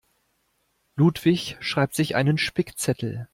Ludwig 0.95 1.57
schreibt 1.59 1.93
sich 1.93 2.15
einen 2.15 2.39
Spickzettel. 2.39 3.27